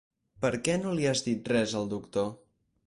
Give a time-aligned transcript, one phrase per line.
[0.45, 2.29] Per què no li has dit res al doctor?